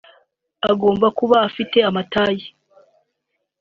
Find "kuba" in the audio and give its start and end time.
1.17-1.37